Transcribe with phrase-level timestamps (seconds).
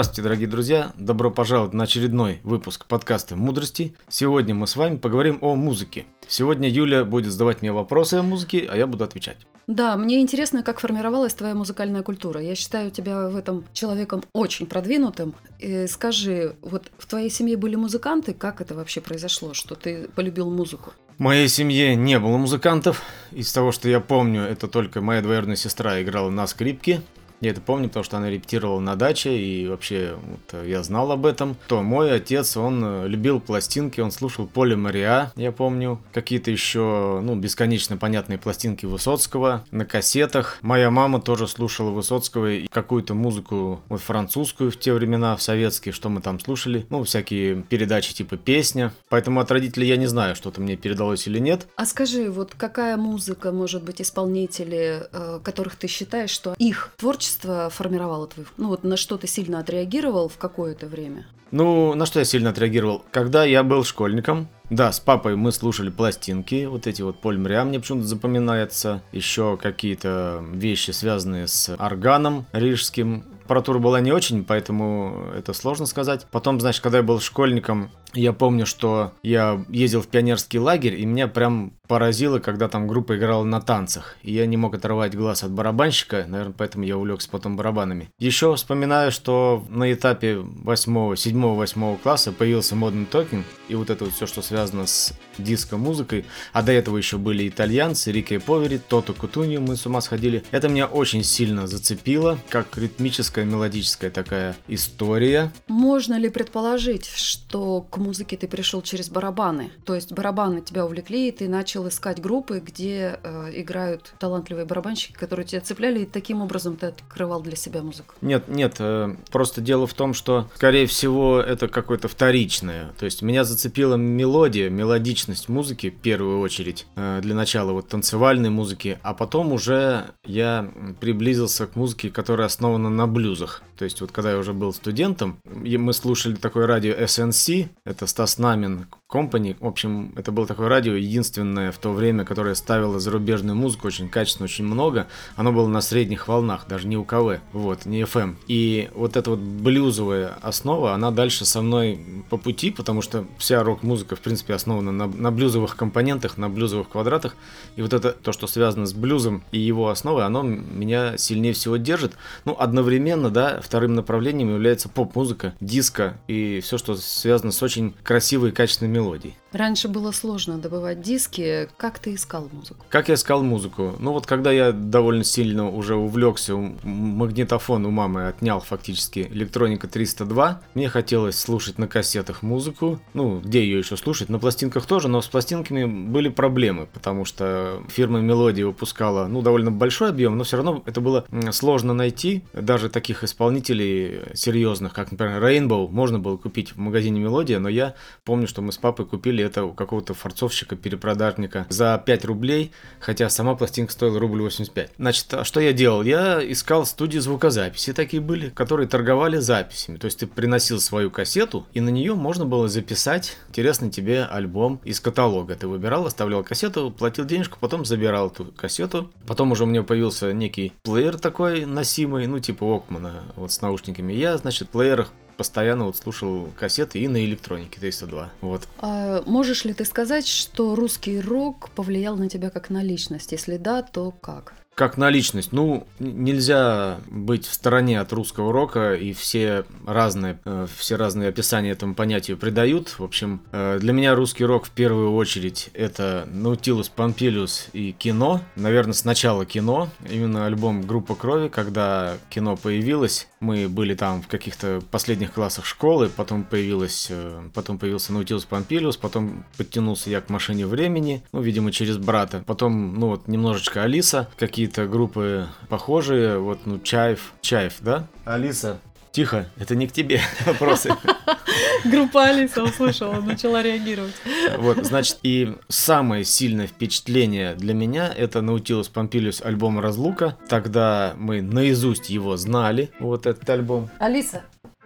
[0.00, 0.92] Здравствуйте, дорогие друзья!
[0.96, 3.94] Добро пожаловать на очередной выпуск подкаста «Мудрости».
[4.08, 6.06] Сегодня мы с вами поговорим о музыке.
[6.26, 9.36] Сегодня Юля будет задавать мне вопросы о музыке, а я буду отвечать.
[9.66, 12.40] Да, мне интересно, как формировалась твоя музыкальная культура.
[12.40, 15.34] Я считаю тебя в этом человеком очень продвинутым.
[15.58, 18.32] И скажи, вот в твоей семье были музыканты?
[18.32, 20.94] Как это вообще произошло, что ты полюбил музыку?
[21.18, 23.02] В моей семье не было музыкантов.
[23.32, 27.02] Из того, что я помню, это только моя двоюродная сестра играла на скрипке.
[27.40, 31.24] Я это помню, потому что она репетировала на даче, и вообще вот, я знал об
[31.24, 31.56] этом.
[31.68, 36.00] То мой отец, он э, любил пластинки, он слушал Поле Мариа, я помню.
[36.12, 40.58] Какие-то еще, ну, бесконечно понятные пластинки Высоцкого на кассетах.
[40.60, 45.92] Моя мама тоже слушала Высоцкого и какую-то музыку вот французскую в те времена, в советские,
[45.92, 46.86] что мы там слушали.
[46.90, 48.92] Ну, всякие передачи типа «Песня».
[49.08, 51.66] Поэтому от родителей я не знаю, что-то мне передалось или нет.
[51.76, 57.29] А скажи, вот какая музыка, может быть, исполнители, э, которых ты считаешь, что их творчество
[57.30, 58.46] творчество формировало твой...
[58.56, 61.26] Ну вот на что ты сильно отреагировал в какое-то время?
[61.50, 63.04] Ну, на что я сильно отреагировал?
[63.10, 67.64] Когда я был школьником, да, с папой мы слушали пластинки, вот эти вот Поль Мря
[67.64, 73.24] мне почему-то запоминается, еще какие-то вещи, связанные с органом рижским.
[73.44, 76.24] Аппаратура была не очень, поэтому это сложно сказать.
[76.30, 81.04] Потом, значит, когда я был школьником, я помню, что я ездил в пионерский лагерь, и
[81.04, 84.16] меня прям поразило, когда там группа играла на танцах.
[84.22, 88.12] И я не мог оторвать глаз от барабанщика, наверное, поэтому я увлекся потом барабанами.
[88.20, 94.04] Еще вспоминаю, что на этапе 8, 7, 8 класса появился модный токен, и вот это
[94.04, 96.26] вот все, что связано с диско-музыкой.
[96.52, 100.44] А до этого еще были итальянцы, Рика и Повери, Тото Кутунью, мы с ума сходили.
[100.52, 105.50] Это меня очень сильно зацепило, как ритмическая, мелодическая такая история.
[105.66, 109.72] Можно ли предположить, что к музыке ты пришел через барабаны.
[109.84, 115.12] То есть барабаны тебя увлекли, и ты начал искать группы, где э, играют талантливые барабанщики,
[115.12, 118.14] которые тебя цепляли, и таким образом ты открывал для себя музыку.
[118.20, 122.92] Нет, нет, э, просто дело в том, что, скорее всего, это какое-то вторичное.
[122.98, 126.86] То есть меня зацепила мелодия, мелодичность музыки в первую очередь.
[126.96, 130.70] Э, для начала вот танцевальной музыки, а потом уже я
[131.00, 133.62] приблизился к музыке, которая основана на блюзах.
[133.76, 138.38] То есть вот когда я уже был студентом, мы слушали такое радио SNC, это Стас
[138.38, 139.56] Намин Company.
[139.58, 144.08] В общем, это было такое радио, единственное в то время, которое ставило зарубежную музыку очень
[144.08, 145.06] качественно, очень много.
[145.36, 148.36] Оно было на средних волнах, даже не УКВ, вот, не FM.
[148.46, 153.62] И вот эта вот блюзовая основа, она дальше со мной по пути, потому что вся
[153.62, 157.36] рок-музыка, в принципе, основана на, на блюзовых компонентах, на блюзовых квадратах.
[157.76, 161.76] И вот это, то, что связано с блюзом и его основой, оно меня сильнее всего
[161.76, 162.14] держит.
[162.44, 168.50] Ну, одновременно, да, вторым направлением является поп-музыка, диско и все, что связано с очень красивой
[168.50, 169.36] и качественной мелодий.
[169.52, 171.68] Раньше было сложно добывать диски.
[171.76, 172.84] Как ты искал музыку?
[172.88, 173.96] Как я искал музыку?
[173.98, 180.62] Ну вот когда я довольно сильно уже увлекся, магнитофон у мамы отнял фактически электроника 302,
[180.74, 183.00] мне хотелось слушать на кассетах музыку.
[183.12, 184.28] Ну, где ее еще слушать?
[184.28, 189.72] На пластинках тоже, но с пластинками были проблемы, потому что фирма Мелодия выпускала, ну, довольно
[189.72, 192.44] большой объем, но все равно это было сложно найти.
[192.52, 197.94] Даже таких исполнителей серьезных, как, например, Rainbow, можно было купить в магазине Мелодия, но я
[198.24, 203.28] помню, что мы с папой купили это у какого-то форцовщика, перепродажника за 5 рублей, хотя
[203.28, 204.90] сама пластинка стоила рубль 85.
[204.98, 206.02] Значит, а что я делал?
[206.02, 209.96] Я искал студии звукозаписи, такие были, которые торговали записями.
[209.96, 214.80] То есть ты приносил свою кассету, и на нее можно было записать интересный тебе альбом
[214.84, 215.54] из каталога.
[215.54, 219.10] Ты выбирал, оставлял кассету, платил денежку, потом забирал эту кассету.
[219.26, 224.12] Потом уже у меня появился некий плеер такой носимый, ну типа Окмана, вот с наушниками.
[224.12, 228.30] Я, значит, в плеерах постоянно вот слушал кассеты и на электронике 302.
[228.42, 228.68] Вот.
[228.82, 233.32] А можешь ли ты сказать, что русский рок повлиял на тебя как на личность?
[233.32, 234.52] Если да, то как?
[234.74, 235.52] как на личность.
[235.52, 241.70] Ну, нельзя быть в стороне от русского рока, и все разные, э, все разные описания
[241.72, 242.98] этому понятию придают.
[242.98, 248.40] В общем, э, для меня русский рок в первую очередь это Наутилус Помпилиус и кино.
[248.56, 253.28] Наверное, сначала кино, именно альбом «Группа крови», когда кино появилось.
[253.40, 258.96] Мы были там в каких-то последних классах школы, потом появилась, э, потом появился Наутилус Помпилиус,
[258.96, 262.44] потом подтянулся я к машине времени, ну, видимо, через брата.
[262.46, 268.06] Потом, ну, вот немножечко Алиса, какие какие-то группы похожие, вот, ну, Чаев, Чаев, да?
[268.26, 268.78] Алиса,
[269.12, 270.94] тихо, это не к тебе вопросы.
[271.84, 274.14] Группа Алиса услышала, начала реагировать.
[274.58, 280.36] Вот, значит, и самое сильное впечатление для меня это Наутилус Помпилиус альбом «Разлука».
[280.48, 283.88] Тогда мы наизусть его знали, вот этот альбом.
[283.98, 284.42] Алиса,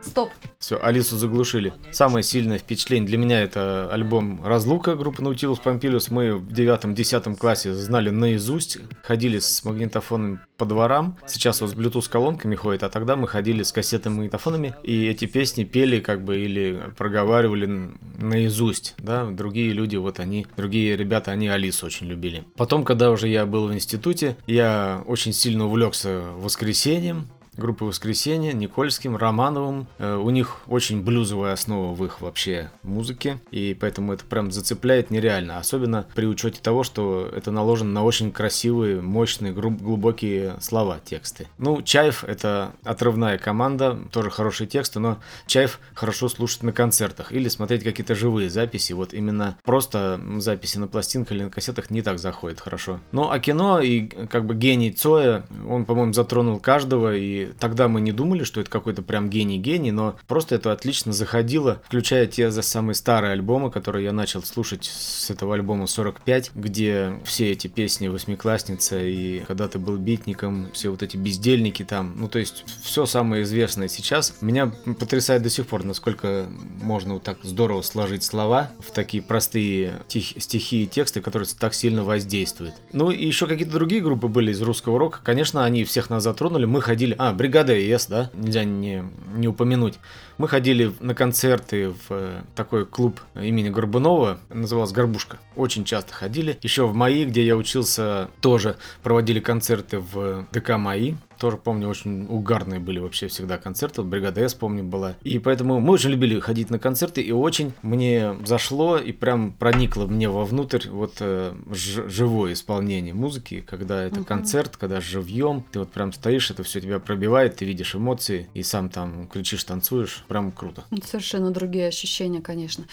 [0.07, 0.31] Стоп.
[0.59, 1.73] Все, Алису заглушили.
[1.93, 6.07] Самое сильное впечатление для меня это альбом «Разлука» группы Nautilus Pompilius.
[6.11, 11.19] Мы в девятом-десятом классе знали наизусть, ходили с магнитофоном по дворам.
[11.27, 15.27] Сейчас вот с Bluetooth колонками ходит, а тогда мы ходили с кассетами магнитофонами и эти
[15.27, 19.27] песни пели как бы или проговаривали наизусть, да.
[19.27, 22.45] Другие люди, вот они, другие ребята, они Алису очень любили.
[22.57, 29.17] Потом, когда уже я был в институте, я очень сильно увлекся воскресеньем, группы «Воскресенье», Никольским,
[29.17, 29.87] Романовым.
[29.99, 35.11] Э, у них очень блюзовая основа в их вообще музыке, и поэтому это прям зацепляет
[35.11, 41.49] нереально, особенно при учете того, что это наложено на очень красивые, мощные, глубокие слова, тексты.
[41.59, 47.49] Ну, Чаев— это отрывная команда, тоже хорошие тексты, но Чаев хорошо слушать на концертах или
[47.49, 52.19] смотреть какие-то живые записи, вот именно просто записи на пластинках или на кассетах не так
[52.19, 53.01] заходит хорошо.
[53.13, 58.01] Ну, а кино и как бы гений Цоя, он, по-моему, затронул каждого, и тогда мы
[58.01, 62.63] не думали, что это какой-то прям гений-гений, но просто это отлично заходило, включая те за
[62.63, 68.09] самые старые альбомы, которые я начал слушать с этого альбома 45, где все эти песни
[68.09, 73.07] «Восьмиклассница» и «Когда ты был битником», все вот эти бездельники там, ну то есть все
[73.07, 74.35] самое известное сейчас.
[74.41, 76.47] Меня потрясает до сих пор, насколько
[76.81, 81.75] можно вот так здорово сложить слова в такие простые тих, стихи и тексты, которые так
[81.75, 82.75] сильно воздействуют.
[82.93, 85.21] Ну и еще какие-то другие группы были из русского рока.
[85.23, 86.65] Конечно, они всех нас затронули.
[86.65, 87.15] Мы ходили...
[87.19, 89.05] А, бригада ЕС, да, нельзя не,
[89.35, 89.99] не упомянуть.
[90.39, 95.39] Мы ходили на концерты в э, такой клуб имени Горбунова, назывался Горбушка.
[95.55, 96.59] Очень часто ходили.
[96.63, 101.15] Еще в МАИ, где я учился, тоже проводили концерты в ДК МАИ.
[101.39, 104.03] Тоже помню, очень угарные были вообще всегда концерты.
[104.03, 105.17] Вот Бригада С, помню, была.
[105.23, 110.07] И поэтому мы очень любили ходить на концерты, и очень мне зашло и прям проникло
[110.07, 114.25] мне вовнутрь вот э, живое исполнение музыки, когда это угу.
[114.25, 118.63] концерт, когда живьем, ты вот прям стоишь, это все тебя пробивает, ты видишь эмоции, и
[118.63, 120.85] сам там кричишь, танцуешь, прям круто.
[121.05, 122.85] Совершенно другие ощущения, конечно.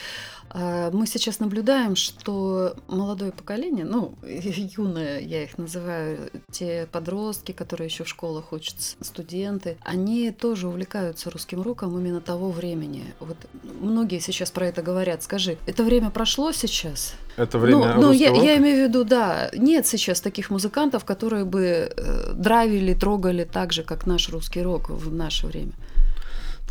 [0.54, 7.88] А, мы сейчас наблюдаем, что молодое поколение, ну, юное, я их называю, те подростки, которые
[7.88, 13.04] еще в школах учатся, студенты, они тоже увлекаются русским роком именно того времени.
[13.20, 13.38] Вот
[13.82, 15.24] многие сейчас про это говорят.
[15.24, 17.16] Скажи, это время прошло сейчас?
[17.38, 21.44] Это время Ну, ну я, я имею в виду, да, нет сейчас таких музыкантов, которые
[21.44, 25.72] бы э, драйвили, трогали так же, как наш русский рок в наше время.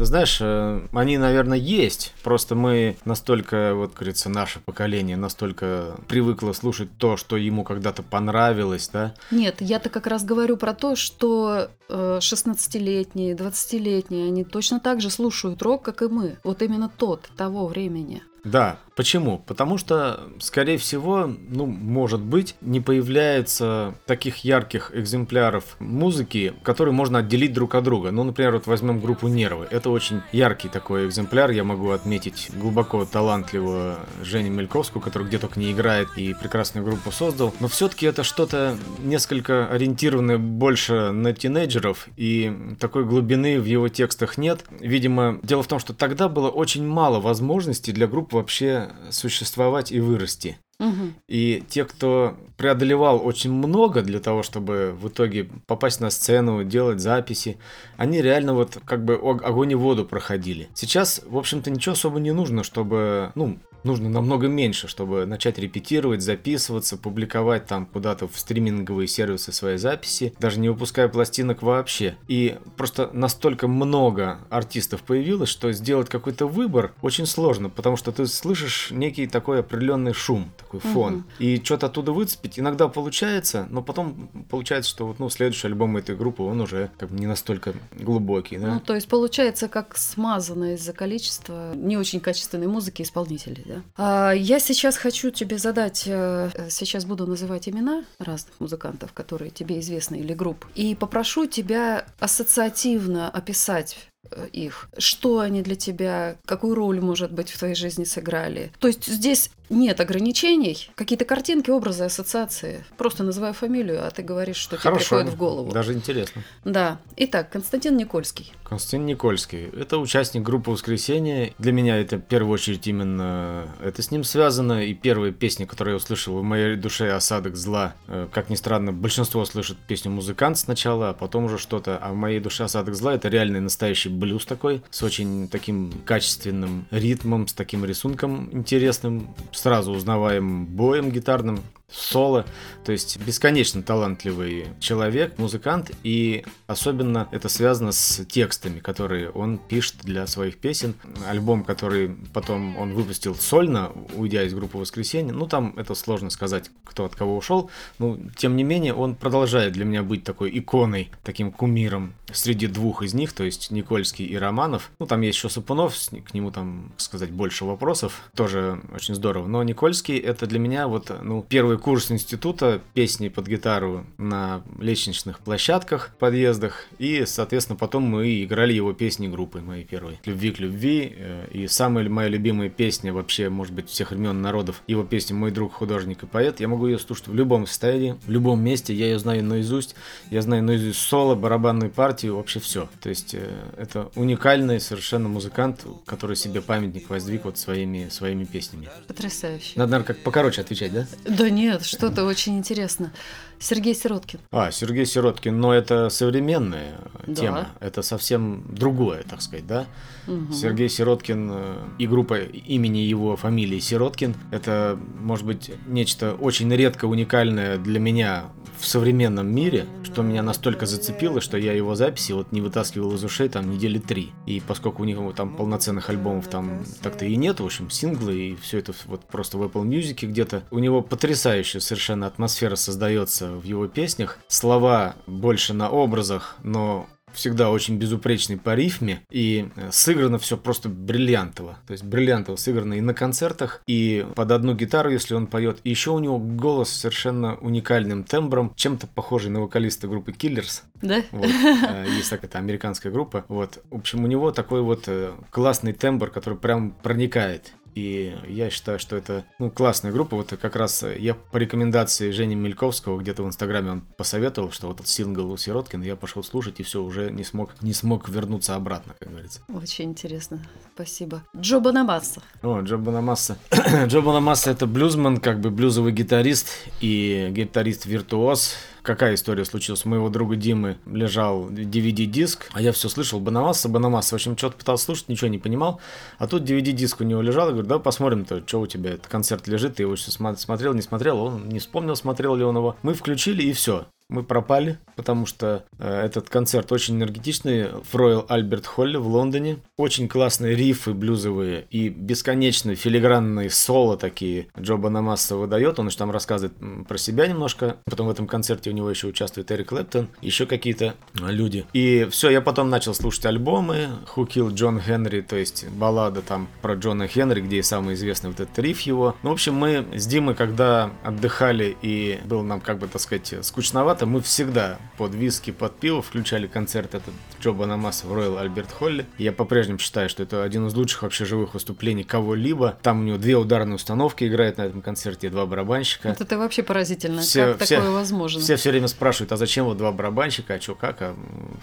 [0.00, 2.14] Ты знаешь, э, они, наверное, есть.
[2.22, 8.88] Просто мы настолько, вот, говорится, наше поколение настолько привыкло слушать то, что ему когда-то понравилось,
[8.90, 9.12] да?
[9.30, 15.10] Нет, я-то как раз говорю про то, что 16-летние, э, 20-летние, они точно так же
[15.10, 16.38] слушают рок, как и мы.
[16.44, 18.22] Вот именно тот, того времени.
[18.44, 19.38] Да, почему?
[19.38, 27.18] Потому что, скорее всего, ну, может быть, не появляется таких ярких экземпляров музыки, которые можно
[27.18, 28.10] отделить друг от друга.
[28.10, 29.66] Ну, например, вот возьмем группу Нервы.
[29.70, 31.50] Это очень яркий такой экземпляр.
[31.50, 37.10] Я могу отметить глубоко талантливого Женю Мельковскую, который где только не играет и прекрасную группу
[37.12, 37.54] создал.
[37.60, 44.38] Но все-таки это что-то несколько ориентированное больше на тинейджеров, и такой глубины в его текстах
[44.38, 44.64] нет.
[44.80, 50.00] Видимо, дело в том, что тогда было очень мало возможностей для групп вообще существовать и
[50.00, 50.58] вырасти.
[50.78, 51.12] Угу.
[51.28, 57.00] И те, кто преодолевал очень много для того, чтобы в итоге попасть на сцену, делать
[57.00, 57.56] записи,
[57.96, 60.68] они реально вот как бы огонь и воду проходили.
[60.74, 66.22] Сейчас, в общем-то, ничего особо не нужно, чтобы, ну, нужно намного меньше, чтобы начать репетировать,
[66.22, 72.16] записываться, публиковать там куда-то в стриминговые сервисы свои записи, даже не выпуская пластинок вообще.
[72.28, 78.26] И просто настолько много артистов появилось, что сделать какой-то выбор очень сложно, потому что ты
[78.26, 81.14] слышишь некий такой определенный шум, такой фон.
[81.14, 81.24] Угу.
[81.38, 86.16] И что-то оттуда выцепить иногда получается, но потом получается, что вот ну, следующий альбом этой
[86.16, 88.58] группы, он уже как бы не настолько глубокий.
[88.58, 88.74] Да?
[88.74, 93.82] Ну, то есть получается как смазано из-за количества не очень качественной музыки исполнителей да.
[93.96, 99.80] А, я сейчас хочу тебе задать, э, сейчас буду называть имена разных музыкантов, которые тебе
[99.80, 104.10] известны или групп, и попрошу тебя ассоциативно описать
[104.52, 108.72] их, что они для тебя, какую роль, может быть, в твоей жизни сыграли.
[108.78, 112.84] То есть здесь нет ограничений, какие-то картинки, образы, ассоциации.
[112.98, 115.72] Просто называю фамилию, а ты говоришь, что Хорошо, тебе приходит в голову.
[115.72, 116.42] Даже интересно.
[116.64, 116.98] Да.
[117.16, 118.52] Итак, Константин Никольский.
[118.64, 119.68] Константин Никольский.
[119.68, 121.54] Это участник группы «Воскресенье».
[121.58, 124.84] Для меня это в первую очередь именно это с ним связано.
[124.84, 127.94] И первая песня, которую я услышал в моей душе «Осадок зла».
[128.08, 131.96] Э, как ни странно, большинство слышит песню «Музыкант» сначала, а потом уже что-то.
[131.98, 136.86] А в моей душе «Осадок зла» это реальный настоящий блюз такой, с очень таким качественным
[136.90, 141.60] ритмом, с таким рисунком интересным, сразу узнаваем боем гитарным.
[141.92, 142.46] Соло.
[142.84, 149.96] То есть бесконечно талантливый человек, музыкант, и особенно это связано с текстами, которые он пишет
[150.02, 150.94] для своих песен.
[151.28, 156.70] Альбом, который потом он выпустил сольно, уйдя из группы «Воскресенье», ну там это сложно сказать,
[156.84, 161.10] кто от кого ушел, но тем не менее он продолжает для меня быть такой иконой,
[161.22, 164.90] таким кумиром среди двух из них, то есть Никольский и Романов.
[164.98, 165.94] Ну там есть еще Сапунов,
[166.28, 169.46] к нему там, сказать, больше вопросов, тоже очень здорово.
[169.46, 175.40] Но Никольский это для меня вот, ну, первый курс института песни под гитару на лестничных
[175.40, 180.20] площадках, подъездах, и, соответственно, потом мы играли его песни группы моей первой.
[180.24, 184.82] «Любви к любви», э, и самая моя любимая песня вообще, может быть, всех времен народов,
[184.86, 188.30] его песня «Мой друг, художник и поэт», я могу ее слушать в любом состоянии, в
[188.30, 189.94] любом месте, я ее знаю наизусть,
[190.30, 192.88] я знаю наизусть соло, барабанную партию, вообще все.
[193.00, 198.88] То есть э, это уникальный совершенно музыкант, который себе памятник воздвиг вот своими, своими песнями.
[199.06, 199.72] Потрясающе.
[199.76, 201.06] Надо, наверное, как покороче отвечать, да?
[201.24, 203.12] Да нет, что-то очень интересно.
[203.60, 204.40] Сергей Сироткин.
[204.50, 207.34] А, Сергей Сироткин, но это современная да.
[207.34, 209.86] тема, это совсем другое, так сказать, да?
[210.26, 210.52] Угу.
[210.52, 217.04] Сергей Сироткин э, и группа имени его фамилии Сироткин, это, может быть, нечто очень редко
[217.04, 218.46] уникальное для меня
[218.78, 223.22] в современном мире, что меня настолько зацепило, что я его записи вот не вытаскивал из
[223.22, 224.32] ушей там недели три.
[224.46, 228.56] И поскольку у них там полноценных альбомов там так-то и нет, в общем, синглы и
[228.56, 233.64] все это вот просто в Apple Music где-то, у него потрясающая совершенно атмосфера создается в
[233.64, 234.38] его песнях.
[234.48, 240.88] Слова больше на образах, но всегда очень безупречный по рифме, и э, сыграно все просто
[240.88, 241.78] бриллиантово.
[241.86, 245.78] То есть бриллиантово сыграно и на концертах, и под одну гитару, если он поет.
[245.84, 250.82] И еще у него голос совершенно уникальным тембром, чем-то похожий на вокалиста группы Killers.
[251.02, 251.22] Да?
[251.30, 251.46] Вот.
[251.46, 253.44] Э, есть такая американская группа.
[253.48, 253.82] Вот.
[253.90, 257.72] В общем, у него такой вот э, классный тембр, который прям проникает.
[257.94, 260.36] И я считаю, что это ну, классная группа.
[260.36, 264.96] Вот как раз я по рекомендации Жени Мельковского где-то в Инстаграме он посоветовал, что вот
[264.96, 268.74] этот сингл у Сироткина, я пошел слушать и все, уже не смог, не смог вернуться
[268.74, 269.60] обратно, как говорится.
[269.68, 270.60] Очень интересно.
[270.94, 271.42] Спасибо.
[271.56, 272.42] Джо Бонамасса.
[272.62, 273.56] О, Джо Бонамасса.
[274.06, 276.68] Джо Бонамасса это блюзман, как бы блюзовый гитарист
[277.00, 280.04] и гитарист-виртуоз какая история случилась.
[280.04, 284.30] У моего друга Димы лежал DVD-диск, а я все слышал, Банамасса, Банамасса.
[284.30, 286.00] В общем, что-то пытался слушать, ничего не понимал.
[286.38, 289.66] А тут DVD-диск у него лежал, я говорю, да посмотрим-то, что у тебя, этот концерт
[289.68, 292.96] лежит, ты его еще смотрел, не смотрел, он не вспомнил, смотрел ли он его.
[293.02, 298.46] Мы включили и все мы пропали, потому что э, этот концерт очень энергетичный в Royal
[298.48, 299.78] Albert Hall в Лондоне.
[299.96, 305.98] Очень классные рифы блюзовые и бесконечные филигранные соло такие Джо Банамасса выдает.
[305.98, 306.74] Он же там рассказывает
[307.06, 307.96] про себя немножко.
[308.04, 311.84] Потом в этом концерте у него еще участвует Эрик Клэптон, еще какие-то люди.
[311.92, 316.68] И все, я потом начал слушать альбомы Who Killed John Henry, то есть баллада там
[316.80, 319.36] про Джона Хенри, где и самый известный вот этот риф его.
[319.42, 323.54] Ну, в общем, мы с Димой, когда отдыхали и был нам, как бы, так сказать,
[323.62, 328.58] скучновато, формата мы всегда под виски, под пиво включали концерт этот Джо Банамаса в Royal
[328.58, 329.26] Альберт Холле.
[329.38, 332.98] Я по-прежнему считаю, что это один из лучших вообще живых выступлений кого-либо.
[333.02, 336.28] Там у него две ударные установки играет на этом концерте, два барабанщика.
[336.28, 338.60] Вот это вообще поразительно, все, как все, такое возможно.
[338.60, 341.34] Все все время спрашивают, а зачем вот два барабанщика, а что, как, а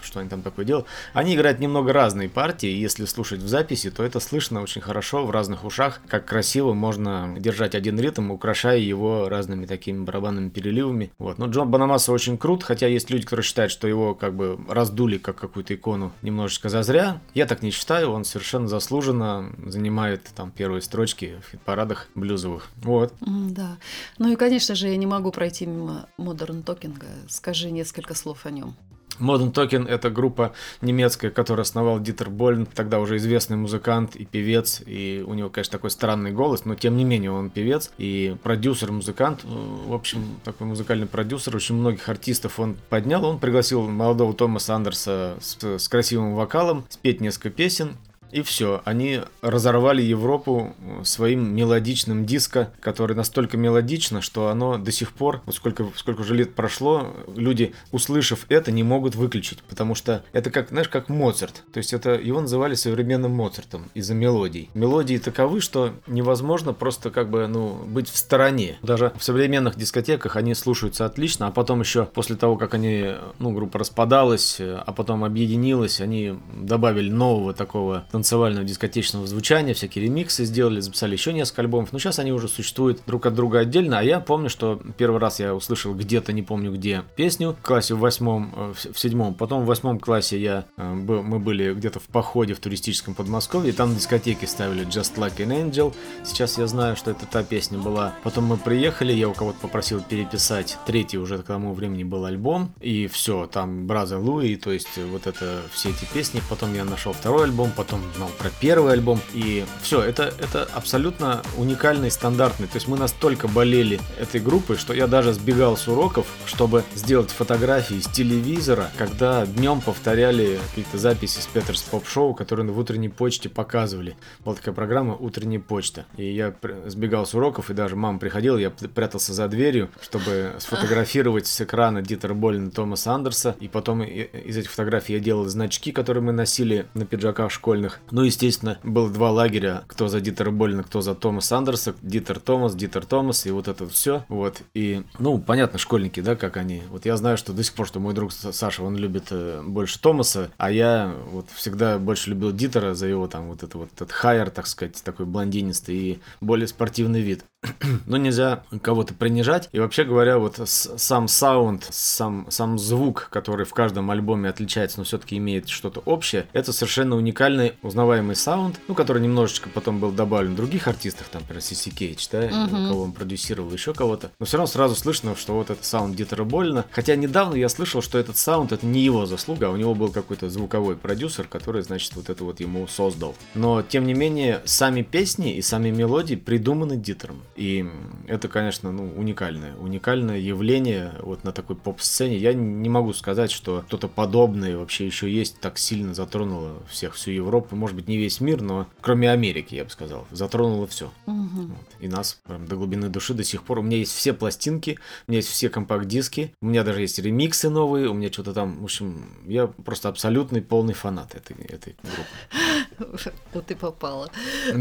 [0.02, 0.86] что они там такое делают.
[1.12, 5.30] Они играют немного разные партии, если слушать в записи, то это слышно очень хорошо в
[5.30, 11.12] разных ушах, как красиво можно держать один ритм, украшая его разными такими барабанными переливами.
[11.18, 11.38] Вот.
[11.38, 14.58] Но Джон Банамаса очень очень крут, хотя есть люди, которые считают, что его как бы
[14.68, 17.20] раздули как какую-то икону немножечко зазря.
[17.34, 22.68] Я так не считаю, он совершенно заслуженно занимает там первые строчки в хит-парадах блюзовых.
[22.76, 23.14] Вот.
[23.20, 23.78] Да.
[24.18, 27.02] Ну и, конечно же, я не могу пройти мимо Modern Talking.
[27.28, 28.76] Скажи несколько слов о нем.
[29.20, 34.82] Modern Token— это группа немецкая, которую основал Дитер Больн, тогда уже известный музыкант и певец,
[34.86, 38.92] и у него, конечно, такой странный голос, но тем не менее он певец и продюсер,
[38.92, 44.74] музыкант, в общем, такой музыкальный продюсер, очень многих артистов он поднял, он пригласил молодого Томаса
[44.74, 47.96] Андерса с, с красивым вокалом спеть несколько песен,
[48.30, 54.92] и все, они разорвали Европу э, своим мелодичным диско, который настолько мелодично, что оно до
[54.92, 59.94] сих пор, вот сколько, сколько уже лет прошло, люди, услышав это, не могут выключить, потому
[59.94, 61.64] что это как, знаешь, как Моцарт.
[61.72, 64.70] То есть это его называли современным Моцартом из-за мелодий.
[64.74, 68.78] Мелодии таковы, что невозможно просто как бы, ну, быть в стороне.
[68.82, 73.52] Даже в современных дискотеках они слушаются отлично, а потом еще после того, как они, ну,
[73.52, 80.44] группа распадалась, э, а потом объединилась, они добавили нового такого танцевального дискотечного звучания, всякие ремиксы
[80.44, 81.92] сделали, записали еще несколько альбомов.
[81.92, 84.00] Но сейчас они уже существуют друг от друга отдельно.
[84.00, 87.94] А я помню, что первый раз я услышал где-то, не помню где, песню в классе
[87.94, 89.34] в восьмом, э, в седьмом.
[89.34, 93.72] Потом в восьмом классе я, э, мы были где-то в походе в туристическом Подмосковье, и
[93.72, 95.94] там на дискотеке ставили Just Like an Angel.
[96.24, 98.14] Сейчас я знаю, что это та песня была.
[98.24, 102.72] Потом мы приехали, я у кого-то попросил переписать третий уже к тому времени был альбом,
[102.80, 106.42] и все, там Brother Louie, то есть вот это все эти песни.
[106.50, 111.42] Потом я нашел второй альбом, потом знал про первый альбом, и все, это, это абсолютно
[111.56, 112.66] уникальный, стандартный.
[112.66, 117.30] То есть мы настолько болели этой группой, что я даже сбегал с уроков, чтобы сделать
[117.30, 123.08] фотографии с телевизора, когда днем повторяли какие-то записи с Peters Pop Show, которые в утренней
[123.08, 124.16] почте показывали.
[124.44, 126.04] Была такая программа «Утренняя почта».
[126.16, 126.54] И я
[126.86, 132.02] сбегал с уроков, и даже мама приходила, я прятался за дверью, чтобы сфотографировать с экрана
[132.02, 133.56] Дитера Боллина Томаса Андерса.
[133.60, 137.97] И потом из этих фотографий я делал значки, которые мы носили на пиджаках школьных.
[138.10, 141.94] Ну, естественно, было два лагеря, кто за Дитера Боллина, кто за Томаса Андерса.
[142.02, 144.24] Дитер Томас, Дитер Томас, и вот это все.
[144.28, 144.62] Вот.
[144.74, 146.82] И, ну, понятно, школьники, да, как они.
[146.90, 150.00] Вот я знаю, что до сих пор, что мой друг Саша, он любит э, больше
[150.00, 154.12] Томаса, а я вот всегда больше любил Дитера за его там вот это вот этот
[154.12, 157.44] хайер, так сказать, такой блондинистый и более спортивный вид.
[158.06, 159.68] Но нельзя кого-то принижать.
[159.72, 165.04] И вообще говоря, вот сам саунд, сам, сам звук, который в каждом альбоме отличается, но
[165.04, 170.52] все-таки имеет что-то общее, это совершенно уникальный, узнаваемый саунд, ну, который немножечко потом был добавлен
[170.52, 171.90] в других артистах, там, например, C.C.
[171.90, 172.88] Catch, да, uh-huh.
[172.88, 174.30] кого он продюсировал, еще кого-то.
[174.38, 176.84] Но все равно сразу слышно, что вот этот саунд Дитера Болена.
[176.90, 180.10] Хотя недавно я слышал, что этот саунд это не его заслуга, а у него был
[180.10, 183.34] какой-то звуковой продюсер, который, значит, вот это вот ему создал.
[183.54, 187.42] Но, тем не менее, сами песни и сами мелодии придуманы Дитером.
[187.56, 187.86] И
[188.26, 192.36] это, конечно, ну, уникальное, уникальное явление вот на такой поп-сцене.
[192.36, 197.30] Я не могу сказать, что что-то подобное вообще еще есть, так сильно затронуло всех, всю
[197.30, 201.12] Европу, может быть, не весь мир, но кроме Америки, я бы сказал, затронуло все.
[201.26, 201.62] Угу.
[201.62, 201.86] Вот.
[202.00, 203.78] И нас прям до глубины души до сих пор.
[203.78, 207.70] У меня есть все пластинки, у меня есть все компакт-диски, у меня даже есть ремиксы
[207.70, 213.30] новые, у меня что-то там, в общем, я просто абсолютный полный фанат этой, этой группы.
[213.54, 214.30] Вот и попала.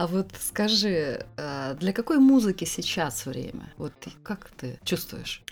[0.00, 3.70] А вот скажи, а, для какой музыки сейчас время?
[3.76, 3.92] Вот
[4.22, 5.42] как ты чувствуешь?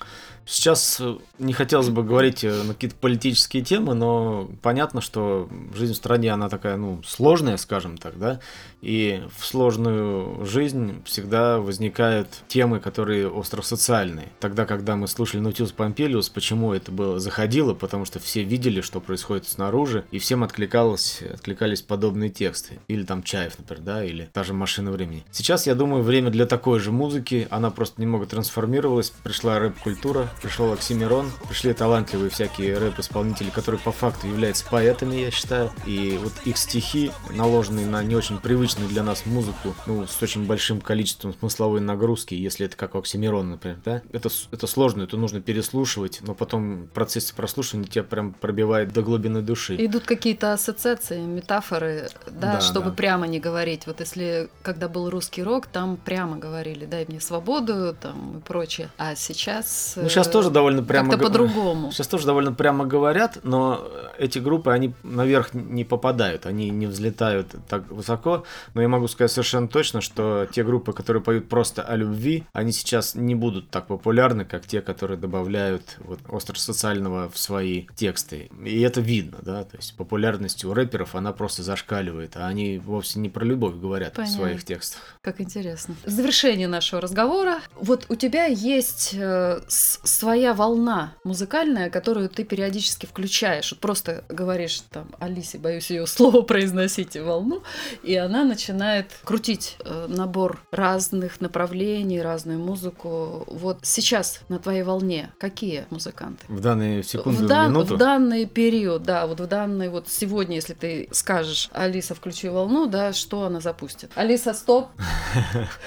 [0.47, 5.93] Сейчас э, не хотелось бы говорить э, на какие-то политические темы, но понятно, что жизнь
[5.93, 8.41] в стране, она такая, ну, сложная, скажем так, да,
[8.81, 14.29] и в сложную жизнь всегда возникают темы, которые остро-социальные.
[14.41, 17.75] Тогда, когда мы слушали Нутиус Помпелиус, почему это было заходило?
[17.75, 22.79] Потому что все видели, что происходит снаружи, и всем откликалось, откликались подобные тексты.
[22.89, 25.25] Или там Чаев, например, да, или даже Машина времени.
[25.33, 30.73] Сейчас, я думаю, время для такой же музыки, она просто немного трансформировалась, пришла рэп-культура, пришел
[30.73, 36.57] Оксимирон, пришли талантливые всякие рэп-исполнители, которые по факту являются поэтами, я считаю, и вот их
[36.57, 41.81] стихи, наложенные на не очень привычную для нас музыку, ну, с очень большим количеством смысловой
[41.81, 46.85] нагрузки, если это как Оксимирон, например, да, это, это сложно, это нужно переслушивать, но потом
[46.85, 49.75] в процессе прослушивания тебя прям пробивает до глубины души.
[49.85, 52.93] Идут какие-то ассоциации, метафоры, да, да чтобы да.
[52.93, 53.89] прямо не говорить.
[53.89, 54.28] Вот если,
[54.63, 58.91] когда был русский рок, там прямо говорили, дай мне свободу, там и прочее.
[58.99, 59.95] А сейчас...
[59.97, 61.11] Ну, сейчас тоже довольно прямо...
[61.11, 61.93] Как-то по-другому.
[61.99, 63.87] Сейчас тоже довольно прямо говорят, но
[64.19, 69.33] эти группы, они наверх не попадают, они не взлетают так высоко, но я могу сказать
[69.33, 73.87] совершенно точно, что те группы, которые поют просто о любви, они сейчас не будут так
[73.87, 78.51] популярны, как те, которые добавляют вот остро-социального в свои тексты.
[78.65, 83.19] И это видно, да, то есть популярность у рэперов, она просто зашкаливает, а они вовсе
[83.19, 84.35] не про любовь говорят Понятно.
[84.35, 85.03] в своих текстах.
[85.23, 85.95] Как интересно.
[86.05, 93.07] В завершение нашего разговора, вот у тебя есть э, своя волна музыкальная, которую ты периодически
[93.07, 93.73] включаешь.
[93.73, 97.63] Вот просто говоришь там Алисе, боюсь ее слово произносить, волну,
[98.03, 103.45] и она начинает крутить э, набор разных направлений, разную музыку.
[103.47, 106.45] Вот сейчас на твоей волне какие музыканты?
[106.49, 107.95] В данную секунду, в, дан, минуту?
[107.95, 112.87] В данный период, да, вот в данный вот сегодня, если ты скажешь, Алиса, включи волну,
[112.87, 113.98] да, что она запустит?
[114.15, 114.89] Алиса, стоп!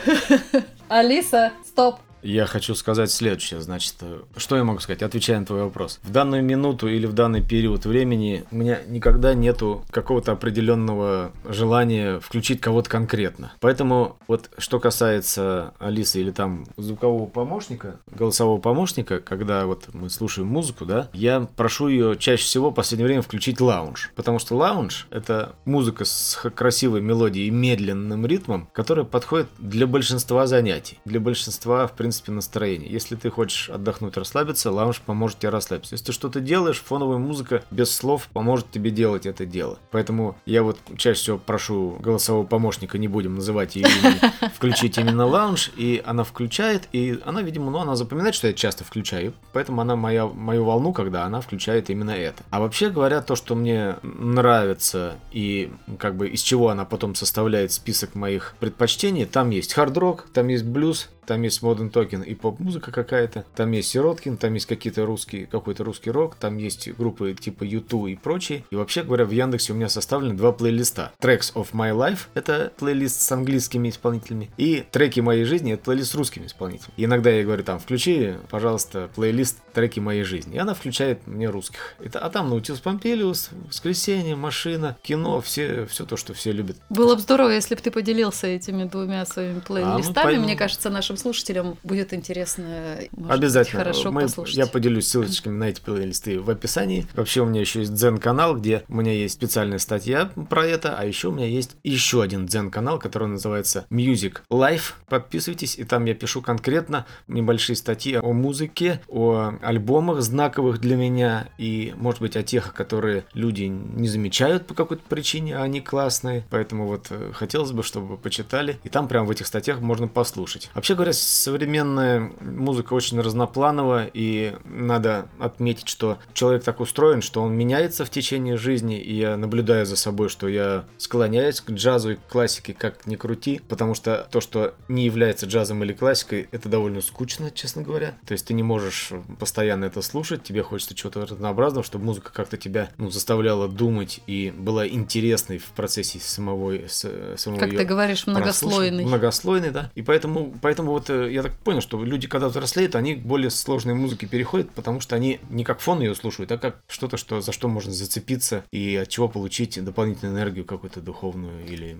[0.90, 2.00] Алиса, стоп!
[2.24, 6.00] Я хочу сказать следующее, значит, э, что я могу сказать, отвечая на твой вопрос.
[6.04, 12.20] В данную минуту или в данный период времени у меня никогда нету какого-то определенного желания
[12.20, 13.54] включить кого-то конкретно.
[13.60, 20.48] Поэтому вот что касается Алисы или там звукового помощника, голосового помощника, когда вот мы слушаем
[20.48, 24.12] музыку, да, я прошу ее чаще всего в последнее время включить лаунж.
[24.16, 30.46] Потому что лаунж— это музыка с красивой мелодией и медленным ритмом, которая подходит для большинства
[30.48, 31.00] занятий.
[31.06, 32.92] Для большинства, в принципе, принципе, настроение.
[32.92, 35.94] Если ты хочешь отдохнуть, расслабиться, лаунж поможет тебе расслабиться.
[35.94, 39.80] Если ты что-то делаешь, фоновая музыка без слов поможет тебе делать это дело.
[39.92, 45.26] Поэтому я вот чаще всего прошу голосового помощника, не будем называть ее имени, включить именно
[45.26, 49.80] лаунж, и она включает, и она, видимо, ну, она запоминает, что я часто включаю, поэтому
[49.80, 52.44] она моя, мою волну, когда она включает именно это.
[52.50, 57.72] А вообще говоря, то, что мне нравится и как бы из чего она потом составляет
[57.72, 62.92] список моих предпочтений, там есть хард-рок, там есть блюз, там есть Modern Token и поп-музыка
[62.92, 67.64] какая-то, там есть Сироткин, там есть какие-то русские, какой-то русский рок, там есть группы типа
[67.64, 68.64] YouTube и прочие.
[68.72, 71.12] И вообще говоря, в Яндексе у меня составлены два плейлиста.
[71.20, 76.12] Tracks of My Life— это плейлист с английскими исполнителями, и треки моей жизни— это плейлист
[76.12, 76.94] с русскими исполнителями.
[76.98, 80.56] И иногда я говорю там, включи, пожалуйста, плейлист треки моей жизни.
[80.56, 81.96] И она включает мне русских.
[82.00, 86.78] Это, а там Наутилус Помпилиус, Воскресенье, Машина, кино, все, все то, что все любят.
[86.90, 90.36] Было бы здорово, если бы ты поделился этими двумя своими плейлистами.
[90.36, 92.98] А, ну, Мне кажется, нашим слушателям будет интересно.
[93.12, 93.80] Может Обязательно.
[93.80, 94.56] Быть, хорошо Мы, послушать.
[94.56, 97.08] Я поделюсь ссылочками на эти плейлисты в описании.
[97.16, 101.06] Вообще у меня еще есть Дзен-канал, где у меня есть специальная статья про это, а
[101.06, 104.94] еще у меня есть еще один Дзен-канал, который называется Music Life.
[105.08, 111.48] Подписывайтесь, и там я пишу конкретно небольшие статьи о музыке, о альбомах знаковых для меня
[111.58, 116.46] и, может быть, о тех, которые люди не замечают по какой-то причине, а они классные.
[116.50, 118.80] Поэтому вот э, хотелось бы, чтобы вы почитали.
[118.84, 120.70] И там прям в этих статьях можно послушать.
[120.74, 127.54] Вообще говоря, современная музыка очень разнопланова, и надо отметить, что человек так устроен, что он
[127.54, 132.16] меняется в течение жизни, и я наблюдаю за собой, что я склоняюсь к джазу и
[132.16, 136.70] к классике, как ни крути, потому что то, что не является джазом или классикой, это
[136.70, 138.14] довольно скучно, честно говоря.
[138.28, 142.58] То есть ты не можешь постоянно это слушать, тебе хочется чего-то разнообразного, чтобы музыка как-то
[142.58, 149.06] тебя ну, заставляла думать и была интересной в процессе самого, самого Как ты говоришь, многослойный.
[149.06, 149.92] Многослойный, да.
[149.96, 153.50] И поэтому, поэтому вот э, я так понял, что люди, когда взрослеют, они к более
[153.50, 157.42] сложной музыке переходят, потому что они не как фон ее слушают, а как что-то, что,
[157.42, 161.98] за что можно зацепиться и от чего получить дополнительную энергию какую-то духовную или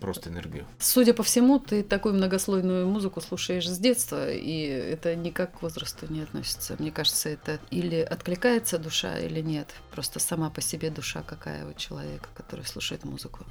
[0.00, 0.66] просто энергию.
[0.78, 6.06] Судя по всему, ты такую многослойную музыку слушаешь с детства, и это никак к возрасту
[6.12, 6.76] не относится.
[6.78, 9.68] Мне кажется, это или откликается душа, или нет.
[9.90, 13.44] Просто сама по себе душа какая у человека, который слушает музыку.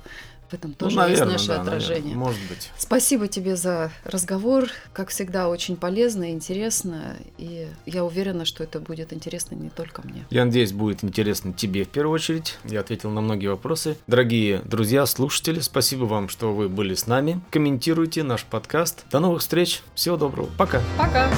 [0.49, 2.15] В этом ну, тоже ну, наверное, есть наше да, отражение.
[2.15, 2.71] Наверное, может быть.
[2.77, 4.69] Спасибо тебе за разговор.
[4.93, 7.17] Как всегда, очень полезно и интересно.
[7.37, 10.25] И я уверена, что это будет интересно не только мне.
[10.29, 12.57] Я надеюсь, будет интересно тебе в первую очередь.
[12.63, 13.97] Я ответил на многие вопросы.
[14.07, 17.41] Дорогие друзья, слушатели, спасибо вам, что вы были с нами.
[17.49, 19.05] Комментируйте наш подкаст.
[19.11, 19.81] До новых встреч.
[19.95, 20.49] Всего доброго.
[20.57, 20.81] Пока.
[20.97, 21.29] Пока.